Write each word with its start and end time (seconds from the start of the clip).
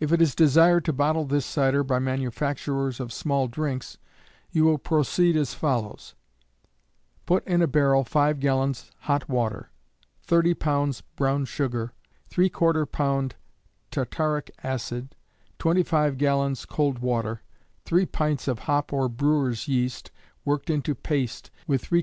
If 0.00 0.12
it 0.12 0.22
is 0.22 0.34
desired 0.34 0.82
to 0.86 0.94
bottle 0.94 1.26
this 1.26 1.44
cider 1.44 1.84
by 1.84 1.98
manufacturers 1.98 2.98
of 3.00 3.12
small 3.12 3.48
drinks, 3.48 3.98
you 4.50 4.64
will 4.64 4.78
proceed 4.78 5.36
as 5.36 5.52
follows: 5.52 6.14
Put 7.26 7.46
in 7.46 7.60
a 7.60 7.66
barrel 7.66 8.02
5 8.02 8.40
gallons 8.40 8.90
hot 9.00 9.28
water, 9.28 9.70
30 10.22 10.54
lbs. 10.54 11.02
brown 11.16 11.44
sugar, 11.44 11.92
¾ 12.30 12.50
lb. 12.50 13.32
tartaric 13.90 14.50
acid, 14.64 15.14
25 15.58 16.16
gallons 16.16 16.64
cold 16.64 17.00
water, 17.00 17.42
3 17.84 18.06
pints 18.06 18.48
of 18.48 18.60
hop 18.60 18.90
or 18.90 19.06
brewers' 19.10 19.68
yeast 19.68 20.10
worked 20.46 20.70
into 20.70 20.94
paste 20.94 21.50
with 21.68 21.84
¾ 21.84 21.84
lb. 21.84 21.90